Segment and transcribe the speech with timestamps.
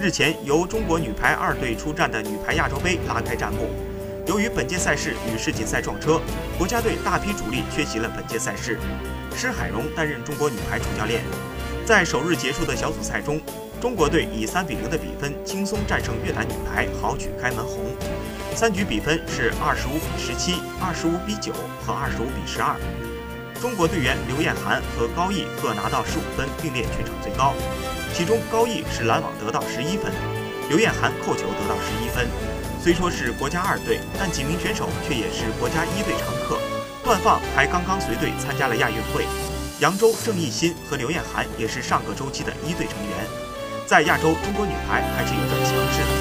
[0.00, 3.68] 日前，由中国女排二队出战的女排亚洲杯拉开战幕。
[4.26, 6.18] 由于本届赛事与世锦赛撞车，
[6.56, 8.78] 国家队大批主力缺席了本届赛事。
[9.36, 11.20] 施海荣担任中国女排主教练。
[11.84, 13.38] 在首日结束的小组赛中，
[13.78, 17.94] 中国队以三比零的比分轻松战胜越南女排，豪取开门红。
[18.54, 21.52] 三局比分是二十五比十七、二十五比九
[21.84, 22.74] 和二十五比十二。
[23.60, 27.52] 中国队员刘晏含和高毅各拿到十五分，并列全场最高。
[28.14, 30.10] 其中高毅是拦网得到十一分，
[30.70, 32.26] 刘晏含扣球得到十一分。
[32.82, 36.58] 虽说是国家二队，但几名选手却也是国家一队常客。
[37.04, 39.26] 段放还刚刚随队参加了亚运会。
[39.80, 43.26] 扬州郑义欣和刘晏含也是上个周期的一队成员。
[43.86, 46.19] 在亚洲，中国女排还是有着强势的。